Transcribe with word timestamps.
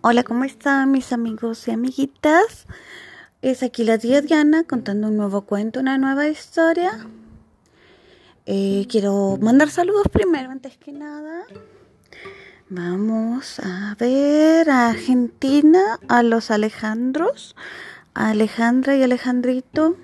Hola, 0.00 0.22
¿cómo 0.22 0.44
están 0.44 0.92
mis 0.92 1.12
amigos 1.12 1.66
y 1.66 1.72
amiguitas? 1.72 2.68
Es 3.42 3.64
aquí 3.64 3.82
la 3.82 3.98
tía 3.98 4.20
Diana 4.20 4.62
contando 4.62 5.08
un 5.08 5.16
nuevo 5.16 5.42
cuento, 5.42 5.80
una 5.80 5.98
nueva 5.98 6.28
historia. 6.28 7.04
Eh, 8.46 8.86
quiero 8.88 9.38
mandar 9.40 9.70
saludos 9.70 10.06
primero, 10.12 10.52
antes 10.52 10.78
que 10.78 10.92
nada. 10.92 11.42
Vamos 12.68 13.58
a 13.58 13.96
ver 13.98 14.70
a 14.70 14.90
Argentina, 14.90 15.98
a 16.06 16.22
los 16.22 16.52
Alejandros, 16.52 17.56
a 18.14 18.28
Alejandra 18.30 18.94
y 18.94 19.02
Alejandrito, 19.02 19.96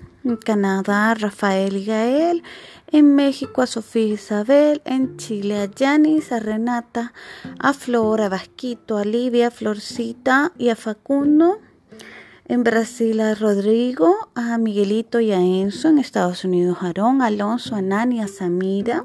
Canadá, 0.43 1.13
Rafael 1.13 1.77
y 1.77 1.85
Gael, 1.85 2.43
en 2.91 3.15
México 3.15 3.61
a 3.61 3.67
Sofía 3.67 4.13
Isabel, 4.13 4.81
en 4.85 5.17
Chile 5.17 5.59
a 5.59 5.65
Yanis, 5.65 6.31
a 6.31 6.39
Renata, 6.39 7.13
a 7.59 7.73
Flor, 7.73 8.21
a 8.21 8.29
Vasquito, 8.29 8.97
a 8.97 9.05
Livia, 9.05 9.47
a 9.47 9.51
Florcita 9.51 10.51
y 10.57 10.69
a 10.69 10.75
Facundo. 10.75 11.59
En 12.47 12.63
Brasil 12.63 13.21
a 13.21 13.33
Rodrigo, 13.33 14.29
a 14.35 14.59
Miguelito 14.59 15.19
y 15.19 15.31
a 15.31 15.39
Enzo. 15.39 15.89
En 15.89 15.97
Estados 15.97 16.43
Unidos 16.43 16.77
a 16.81 16.87
Aarón, 16.87 17.21
a 17.21 17.27
Alonso, 17.27 17.75
a 17.75 17.81
Nani, 17.81 18.21
a 18.21 18.27
Samira. 18.27 19.03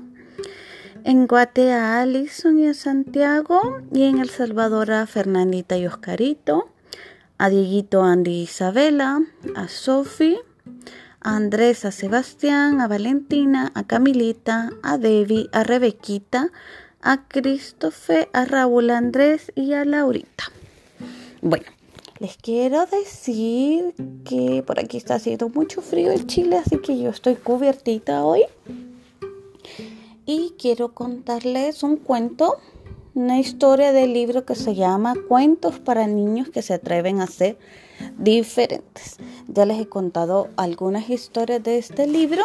En 1.04 1.26
Guate 1.26 1.72
a 1.72 2.02
Alison 2.02 2.58
y 2.58 2.66
a 2.66 2.74
Santiago. 2.74 3.78
Y 3.94 4.02
en 4.02 4.18
El 4.18 4.28
Salvador 4.28 4.92
a 4.92 5.06
Fernandita 5.06 5.78
y 5.78 5.86
Oscarito. 5.86 6.70
A 7.38 7.48
Dieguito, 7.48 8.02
Andy 8.02 8.32
y 8.32 8.42
Isabela. 8.42 9.22
A 9.56 9.68
Sofi 9.68 10.36
a 11.20 11.36
Andrés, 11.36 11.84
a 11.84 11.92
Sebastián, 11.92 12.80
a 12.80 12.88
Valentina, 12.88 13.72
a 13.74 13.84
Camilita, 13.84 14.70
a 14.82 14.98
Debbie, 14.98 15.48
a 15.52 15.62
Rebequita, 15.64 16.50
a 17.02 17.28
Christopher, 17.28 18.28
a 18.32 18.44
Raúl 18.44 18.90
Andrés 18.90 19.52
y 19.54 19.72
a 19.74 19.84
Laurita. 19.84 20.44
Bueno, 21.42 21.66
les 22.18 22.36
quiero 22.36 22.84
decir 22.86 23.94
que 24.24 24.62
por 24.66 24.78
aquí 24.78 24.96
está 24.98 25.14
haciendo 25.14 25.48
mucho 25.48 25.80
frío 25.80 26.10
en 26.10 26.26
Chile, 26.26 26.58
así 26.58 26.78
que 26.78 26.98
yo 26.98 27.10
estoy 27.10 27.36
cubiertita 27.36 28.24
hoy. 28.24 28.44
Y 30.26 30.54
quiero 30.58 30.92
contarles 30.92 31.82
un 31.82 31.96
cuento, 31.96 32.58
una 33.14 33.38
historia 33.38 33.92
del 33.92 34.12
libro 34.12 34.44
que 34.44 34.54
se 34.54 34.74
llama 34.74 35.14
Cuentos 35.28 35.78
para 35.78 36.06
niños 36.06 36.50
que 36.50 36.62
se 36.62 36.74
atreven 36.74 37.20
a 37.20 37.26
ser 37.26 37.58
diferentes. 38.20 39.16
Ya 39.48 39.66
les 39.66 39.80
he 39.80 39.88
contado 39.88 40.48
algunas 40.56 41.08
historias 41.10 41.62
de 41.62 41.78
este 41.78 42.06
libro 42.06 42.44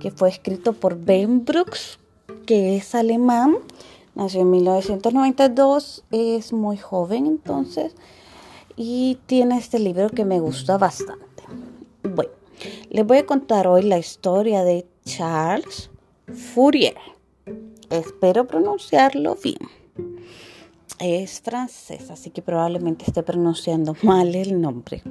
que 0.00 0.10
fue 0.10 0.28
escrito 0.28 0.74
por 0.74 0.98
Ben 0.98 1.44
Brooks, 1.44 1.98
que 2.46 2.76
es 2.76 2.94
alemán, 2.94 3.56
nació 4.14 4.42
en 4.42 4.50
1992, 4.50 6.04
es 6.10 6.52
muy 6.52 6.76
joven 6.76 7.26
entonces 7.26 7.94
y 8.76 9.18
tiene 9.26 9.58
este 9.58 9.78
libro 9.78 10.10
que 10.10 10.24
me 10.24 10.40
gusta 10.40 10.76
bastante. 10.76 11.24
Bueno, 12.02 12.32
les 12.90 13.06
voy 13.06 13.18
a 13.18 13.26
contar 13.26 13.66
hoy 13.66 13.82
la 13.82 13.98
historia 13.98 14.62
de 14.62 14.86
Charles 15.04 15.90
Fourier. 16.54 16.96
Espero 17.90 18.46
pronunciarlo 18.46 19.36
bien 19.42 19.77
es 21.00 21.40
francés, 21.40 22.10
así 22.10 22.30
que 22.30 22.42
probablemente 22.42 23.04
esté 23.06 23.22
pronunciando 23.22 23.96
mal 24.02 24.34
el 24.34 24.60
nombre. 24.60 25.02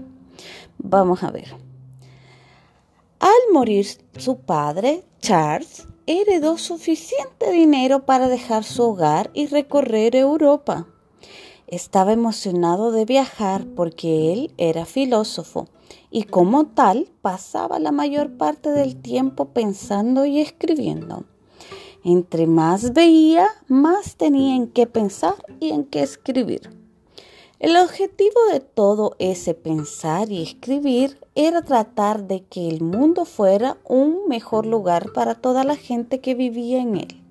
Vamos 0.78 1.24
a 1.24 1.32
ver. 1.32 1.56
Al 3.20 3.54
morir 3.54 3.88
su 4.18 4.38
padre, 4.38 5.04
Charles 5.20 5.88
heredó 6.06 6.58
suficiente 6.58 7.52
dinero 7.52 8.06
para 8.06 8.28
dejar 8.30 8.64
su 8.64 8.84
hogar 8.84 9.32
y 9.34 9.48
recorrer 9.48 10.16
Europa. 10.16 10.88
Estaba 11.68 12.14
emocionado 12.14 12.92
de 12.92 13.06
viajar 13.06 13.66
porque 13.76 14.32
él 14.32 14.54
era 14.58 14.86
filósofo 14.86 15.68
y 16.10 16.24
como 16.24 16.68
tal 16.68 17.10
pasaba 17.22 17.80
la 17.80 17.92
mayor 17.92 18.38
parte 18.38 18.70
del 18.70 18.96
tiempo 19.02 19.50
pensando 19.50 20.26
y 20.26 20.40
escribiendo. 20.40 21.26
Entre 22.04 22.48
más 22.48 22.94
veía, 22.94 23.48
más 23.68 24.16
tenía 24.16 24.56
en 24.56 24.68
qué 24.68 24.88
pensar 24.88 25.36
y 25.60 25.72
en 25.72 25.84
qué 25.84 26.02
escribir. 26.04 26.70
El 27.60 27.76
objetivo 27.76 28.40
de 28.52 28.60
todo 28.60 29.16
ese 29.18 29.56
pensar 29.56 30.32
y 30.32 30.44
escribir 30.44 31.18
era 31.34 31.64
tratar 31.64 32.28
de 32.28 32.44
que 32.44 32.68
el 32.70 32.82
mundo 32.82 33.26
fuera 33.26 33.78
un 33.84 34.28
mejor 34.28 34.68
lugar 34.68 35.12
para 35.12 35.34
toda 35.34 35.64
la 35.64 35.76
gente 35.76 36.20
que 36.20 36.36
vivía 36.36 36.80
en 36.80 36.98
él. 36.98 37.22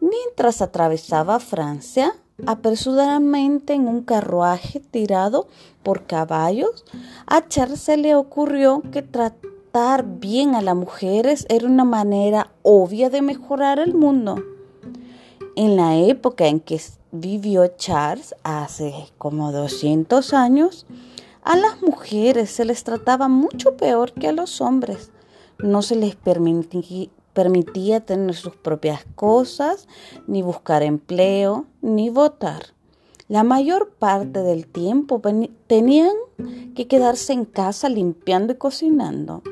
Mientras 0.00 0.62
atravesaba 0.62 1.40
Francia, 1.40 2.14
apresuradamente 2.46 3.72
en 3.72 3.88
un 3.88 4.02
carruaje 4.02 4.78
tirado 4.78 5.48
por 5.82 6.06
caballos, 6.06 6.84
a 7.26 7.48
Charles 7.48 7.80
se 7.80 7.96
le 7.96 8.14
ocurrió 8.14 8.82
que 8.92 9.02
tratar 9.76 10.06
bien 10.06 10.54
a 10.54 10.62
las 10.62 10.74
mujeres 10.74 11.44
era 11.50 11.66
una 11.66 11.84
manera 11.84 12.50
obvia 12.62 13.10
de 13.10 13.20
mejorar 13.20 13.78
el 13.78 13.92
mundo. 13.92 14.42
En 15.54 15.76
la 15.76 15.98
época 15.98 16.46
en 16.46 16.60
que 16.60 16.80
vivió 17.12 17.66
Charles, 17.76 18.34
hace 18.42 18.94
como 19.18 19.52
200 19.52 20.32
años, 20.32 20.86
a 21.42 21.58
las 21.58 21.82
mujeres 21.82 22.48
se 22.48 22.64
les 22.64 22.84
trataba 22.84 23.28
mucho 23.28 23.76
peor 23.76 24.12
que 24.12 24.28
a 24.28 24.32
los 24.32 24.62
hombres. 24.62 25.10
No 25.58 25.82
se 25.82 25.96
les 25.96 26.16
permitía 26.16 28.00
tener 28.00 28.34
sus 28.34 28.56
propias 28.56 29.04
cosas, 29.14 29.88
ni 30.26 30.40
buscar 30.40 30.84
empleo, 30.84 31.66
ni 31.82 32.08
votar. 32.08 32.62
La 33.28 33.44
mayor 33.44 33.90
parte 33.90 34.40
del 34.40 34.66
tiempo 34.66 35.20
tenían 35.66 36.16
que 36.74 36.88
quedarse 36.88 37.34
en 37.34 37.44
casa 37.44 37.90
limpiando 37.90 38.54
y 38.54 38.56
cocinando. 38.56 39.42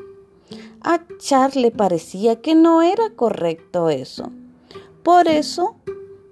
A 0.87 1.01
Charles 1.17 1.55
le 1.55 1.71
parecía 1.71 2.41
que 2.41 2.53
no 2.53 2.83
era 2.83 3.09
correcto 3.15 3.89
eso. 3.89 4.29
Por 5.01 5.27
eso 5.27 5.77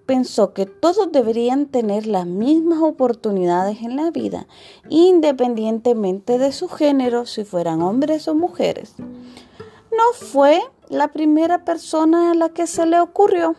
pensó 0.05 0.53
que 0.53 0.67
todos 0.67 1.11
deberían 1.11 1.65
tener 1.65 2.05
las 2.05 2.27
mismas 2.27 2.79
oportunidades 2.83 3.81
en 3.81 3.95
la 3.95 4.11
vida, 4.11 4.45
independientemente 4.89 6.37
de 6.37 6.51
su 6.51 6.69
género, 6.69 7.25
si 7.25 7.45
fueran 7.45 7.81
hombres 7.81 8.27
o 8.27 8.35
mujeres. 8.35 8.93
No 8.99 10.13
fue 10.13 10.61
la 10.87 11.07
primera 11.07 11.65
persona 11.65 12.29
a 12.29 12.35
la 12.35 12.49
que 12.49 12.67
se 12.67 12.85
le 12.85 12.99
ocurrió, 12.99 13.55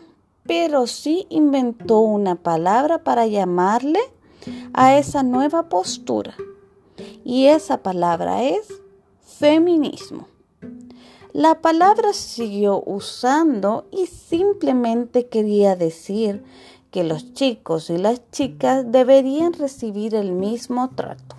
pero 0.47 0.87
sí 0.87 1.27
inventó 1.27 1.99
una 1.99 2.35
palabra 2.35 3.03
para 3.03 3.27
llamarle 3.27 3.99
a 4.71 4.97
esa 4.97 5.23
nueva 5.23 5.67
postura. 5.67 6.35
Y 7.25 7.47
esa 7.47 7.83
palabra 7.83 8.43
es 8.43 8.81
feminismo. 9.19 10.29
La 11.35 11.55
palabra 11.55 12.13
siguió 12.13 12.81
usando 12.85 13.87
y 13.91 14.05
simplemente 14.05 15.27
quería 15.27 15.75
decir 15.75 16.45
que 16.91 17.03
los 17.03 17.33
chicos 17.33 17.89
y 17.89 17.97
las 17.97 18.21
chicas 18.31 18.89
deberían 18.89 19.51
recibir 19.51 20.15
el 20.15 20.31
mismo 20.31 20.91
trato. 20.91 21.35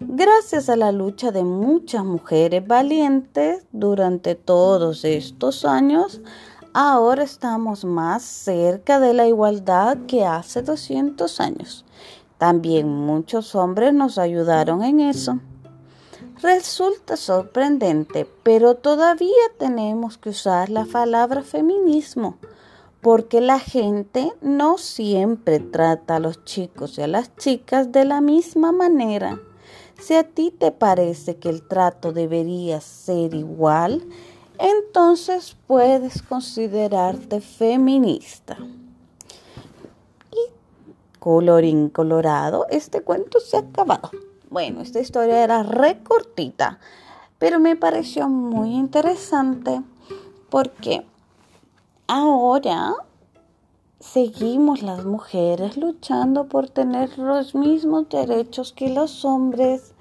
Gracias 0.00 0.68
a 0.68 0.76
la 0.76 0.92
lucha 0.92 1.30
de 1.32 1.42
muchas 1.42 2.04
mujeres 2.04 2.66
valientes 2.66 3.64
durante 3.72 4.34
todos 4.34 5.06
estos 5.06 5.64
años, 5.64 6.20
ahora 6.74 7.22
estamos 7.22 7.86
más 7.86 8.24
cerca 8.24 9.00
de 9.00 9.14
la 9.14 9.26
igualdad 9.26 9.96
que 10.06 10.26
hace 10.26 10.60
200 10.60 11.40
años. 11.40 11.86
También 12.36 12.90
muchos 12.90 13.54
hombres 13.54 13.94
nos 13.94 14.18
ayudaron 14.18 14.82
en 14.82 15.00
eso. 15.00 15.38
Resulta 16.42 17.16
sorprendente, 17.16 18.24
pero 18.44 18.76
todavía 18.76 19.32
tenemos 19.58 20.18
que 20.18 20.28
usar 20.28 20.70
la 20.70 20.84
palabra 20.84 21.42
feminismo, 21.42 22.36
porque 23.00 23.40
la 23.40 23.58
gente 23.58 24.32
no 24.40 24.78
siempre 24.78 25.58
trata 25.58 26.16
a 26.16 26.20
los 26.20 26.44
chicos 26.44 26.96
y 26.96 27.02
a 27.02 27.08
las 27.08 27.34
chicas 27.34 27.90
de 27.90 28.04
la 28.04 28.20
misma 28.20 28.70
manera. 28.70 29.40
Si 30.00 30.14
a 30.14 30.22
ti 30.22 30.54
te 30.56 30.70
parece 30.70 31.38
que 31.38 31.48
el 31.48 31.66
trato 31.66 32.12
debería 32.12 32.80
ser 32.80 33.34
igual, 33.34 34.04
entonces 34.58 35.56
puedes 35.66 36.22
considerarte 36.22 37.40
feminista. 37.40 38.56
Y 40.30 41.18
colorín 41.18 41.88
colorado, 41.88 42.66
este 42.70 43.00
cuento 43.00 43.40
se 43.40 43.56
ha 43.56 43.60
acabado. 43.60 44.12
Bueno, 44.50 44.80
esta 44.80 45.00
historia 45.00 45.44
era 45.44 45.62
recortita, 45.62 46.78
pero 47.38 47.60
me 47.60 47.76
pareció 47.76 48.28
muy 48.28 48.74
interesante 48.74 49.82
porque 50.48 51.04
ahora 52.06 52.94
seguimos 54.00 54.82
las 54.82 55.04
mujeres 55.04 55.76
luchando 55.76 56.46
por 56.46 56.70
tener 56.70 57.18
los 57.18 57.54
mismos 57.54 58.08
derechos 58.08 58.72
que 58.72 58.88
los 58.88 59.24
hombres 59.26 59.94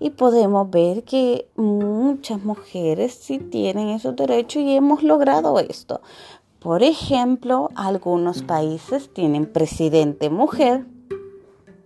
y 0.00 0.10
podemos 0.10 0.70
ver 0.70 1.04
que 1.04 1.50
muchas 1.56 2.42
mujeres 2.44 3.12
sí 3.12 3.38
tienen 3.38 3.88
esos 3.88 4.16
derechos 4.16 4.62
y 4.62 4.74
hemos 4.74 5.02
logrado 5.02 5.58
esto. 5.58 6.00
Por 6.60 6.82
ejemplo, 6.82 7.68
algunos 7.74 8.42
países 8.42 9.12
tienen 9.12 9.52
presidente 9.52 10.30
mujer, 10.30 10.86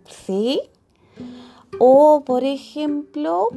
¿sí? 0.04 0.60
O, 1.78 2.22
por 2.24 2.44
ejemplo, 2.44 3.48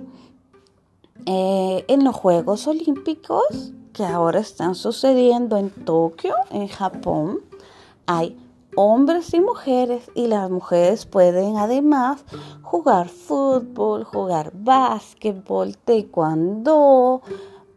eh, 1.25 1.85
en 1.87 2.03
los 2.03 2.15
Juegos 2.15 2.67
Olímpicos 2.67 3.73
que 3.93 4.05
ahora 4.05 4.39
están 4.39 4.75
sucediendo 4.75 5.57
en 5.57 5.69
Tokio, 5.69 6.33
en 6.51 6.67
Japón, 6.67 7.39
hay 8.05 8.37
hombres 8.75 9.33
y 9.33 9.41
mujeres 9.41 10.09
y 10.15 10.27
las 10.27 10.49
mujeres 10.49 11.05
pueden 11.05 11.57
además 11.57 12.23
jugar 12.61 13.09
fútbol, 13.09 14.03
jugar 14.03 14.51
básquetbol, 14.53 15.75
taekwondo, 15.77 17.21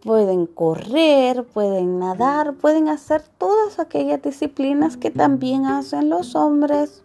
pueden 0.02 0.46
correr, 0.46 1.44
pueden 1.44 1.98
nadar, 1.98 2.54
pueden 2.54 2.88
hacer 2.88 3.22
todas 3.38 3.78
aquellas 3.78 4.22
disciplinas 4.22 4.96
que 4.96 5.10
también 5.10 5.66
hacen 5.66 6.08
los 6.08 6.34
hombres. 6.34 7.02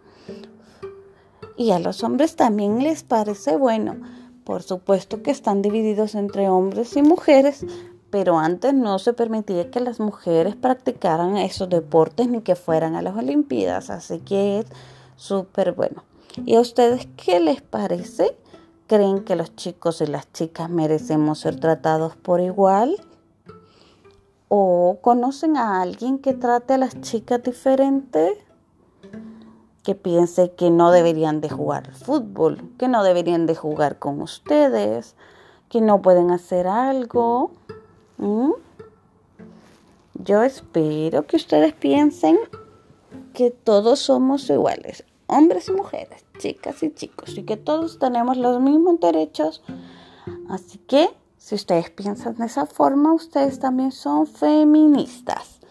Y 1.58 1.72
a 1.72 1.80
los 1.80 2.04
hombres 2.04 2.36
también 2.36 2.84
les 2.84 3.04
parece 3.04 3.58
bueno. 3.58 3.98
Por 4.44 4.64
supuesto 4.64 5.24
que 5.24 5.32
están 5.32 5.62
divididos 5.62 6.16
entre 6.16 6.50
hombres 6.50 6.96
y 6.96 7.02
mujeres, 7.02 7.66
pero 8.12 8.38
antes 8.38 8.74
no 8.74 9.00
se 9.00 9.14
permitía 9.14 9.70
que 9.72 9.82
las 9.82 10.00
mujeres 10.00 10.56
practicaran 10.56 11.36
esos 11.36 11.68
deportes 11.68 12.30
ni 12.30 12.42
que 12.42 12.56
fueran 12.56 12.96
a 12.96 13.02
las 13.02 13.18
Olimpiadas, 13.18 13.90
así 13.90 14.20
que 14.20 14.60
es 14.60 14.66
súper 15.16 15.74
bueno. 15.74 16.04
¿Y 16.46 16.56
a 16.56 16.62
ustedes 16.62 17.08
qué 17.18 17.40
les 17.40 17.62
parece? 17.62 18.38
¿Creen 18.86 19.26
que 19.26 19.36
los 19.36 19.56
chicos 19.56 20.00
y 20.02 20.08
las 20.08 20.32
chicas 20.32 20.70
merecemos 20.70 21.40
ser 21.40 21.60
tratados 21.60 22.16
por 22.16 22.40
igual? 22.40 22.96
¿O 24.48 25.00
conocen 25.02 25.58
a 25.58 25.82
alguien 25.82 26.20
que 26.20 26.34
trate 26.34 26.76
a 26.76 26.78
las 26.78 27.02
chicas 27.02 27.44
diferente? 27.44 28.47
Que 29.88 29.96
piense 29.96 30.52
que 30.52 30.70
no 30.70 30.92
deberían 30.92 31.40
de 31.40 31.48
jugar 31.48 31.94
fútbol, 31.94 32.74
que 32.78 32.90
no 32.90 33.06
deberían 33.06 33.46
de 33.46 33.56
jugar 33.56 34.00
con 34.00 34.22
ustedes, 34.22 35.16
que 35.70 35.80
no 35.80 36.02
pueden 36.02 36.30
hacer 36.30 36.68
algo. 36.68 37.52
¿Mm? 38.18 38.52
Yo 40.16 40.44
espero 40.44 41.26
que 41.26 41.38
ustedes 41.38 41.72
piensen 41.72 42.38
que 43.34 43.50
todos 43.50 44.00
somos 44.00 44.50
iguales, 44.50 45.06
hombres 45.28 45.70
y 45.70 45.72
mujeres, 45.72 46.26
chicas 46.38 46.84
y 46.84 46.94
chicos, 46.94 47.38
y 47.38 47.44
que 47.44 47.56
todos 47.56 47.98
tenemos 47.98 48.36
los 48.36 48.60
mismos 48.60 49.00
derechos. 49.00 49.64
Así 50.50 50.80
que, 50.80 51.08
si 51.38 51.56
ustedes 51.56 51.92
piensan 51.92 52.36
de 52.36 52.48
esa 52.48 52.66
forma, 52.66 53.14
ustedes 53.14 53.60
también 53.60 53.94
son 53.94 54.28
feministas. 54.28 55.62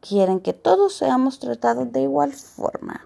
Quieren 0.00 0.40
que 0.40 0.54
todos 0.54 0.94
seamos 0.94 1.38
tratados 1.38 1.92
de 1.92 2.00
igual 2.00 2.32
forma. 2.32 3.04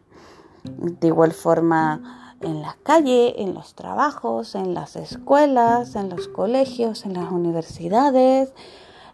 De 0.64 1.08
igual 1.08 1.32
forma 1.32 2.36
en 2.40 2.62
la 2.62 2.76
calle, 2.82 3.42
en 3.42 3.54
los 3.54 3.74
trabajos, 3.74 4.54
en 4.54 4.74
las 4.74 4.96
escuelas, 4.96 5.94
en 5.94 6.08
los 6.08 6.28
colegios, 6.28 7.04
en 7.04 7.14
las 7.14 7.30
universidades, 7.30 8.52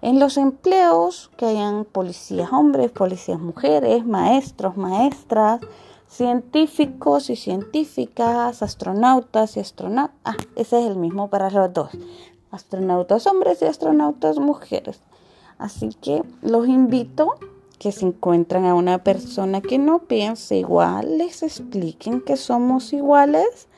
en 0.01 0.21
los 0.21 0.37
empleos, 0.37 1.31
que 1.37 1.47
hayan 1.47 1.85
policías 1.85 2.53
hombres, 2.53 2.91
policías 2.91 3.41
mujeres, 3.41 4.07
maestros, 4.07 4.77
maestras, 4.77 5.61
científicos 6.09 7.31
y 7.31 7.37
científicas, 7.37 8.63
astronautas 8.63 9.57
y 9.57 9.61
astronautas. 9.61 10.17
Ah, 10.25 10.37
ese 10.57 10.81
es 10.81 10.87
el 10.87 10.97
mismo 10.97 11.29
para 11.29 11.51
los 11.51 11.73
dos. 11.73 11.91
Astronautas 12.51 13.27
hombres 13.27 13.61
y 13.61 13.67
astronautas 13.67 14.39
mujeres. 14.39 15.03
Así 15.59 15.91
que 16.01 16.23
los 16.41 16.69
invito 16.69 17.35
que 17.79 17.93
se 17.93 18.07
encuentran 18.07 18.65
a 18.65 18.75
una 18.75 19.03
persona 19.05 19.61
que 19.61 19.79
no 19.79 20.01
piense 20.01 20.57
igual, 20.57 21.19
les 21.19 21.43
expliquen 21.43 22.21
que 22.21 22.37
somos 22.37 22.93
iguales 22.93 23.69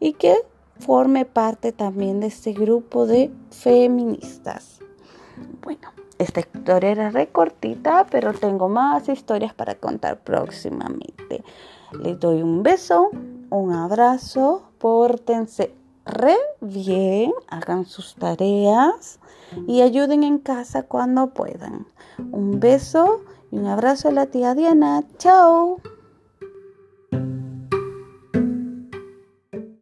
y 0.00 0.12
que 0.14 0.36
forme 0.78 1.24
parte 1.24 1.72
también 1.72 2.20
de 2.20 2.28
este 2.28 2.52
grupo 2.52 3.06
de 3.06 3.30
feministas. 3.50 4.80
Bueno, 5.62 5.88
esta 6.18 6.40
historia 6.40 6.90
era 6.90 7.10
recortita, 7.10 8.06
pero 8.10 8.32
tengo 8.32 8.68
más 8.68 9.08
historias 9.08 9.54
para 9.54 9.74
contar 9.74 10.20
próximamente. 10.20 11.44
Les 12.00 12.18
doy 12.18 12.42
un 12.42 12.62
beso, 12.62 13.10
un 13.50 13.72
abrazo, 13.72 14.70
pórtense 14.78 15.74
re 16.04 16.36
bien, 16.60 17.32
hagan 17.48 17.86
sus 17.86 18.14
tareas 18.14 19.18
y 19.66 19.82
ayuden 19.82 20.22
en 20.22 20.38
casa 20.38 20.84
cuando 20.84 21.28
puedan. 21.28 21.86
Un 22.30 22.60
beso 22.60 23.22
y 23.50 23.58
un 23.58 23.66
abrazo 23.66 24.08
a 24.08 24.12
la 24.12 24.26
tía 24.26 24.54
Diana. 24.54 25.02
Chao. 25.18 25.80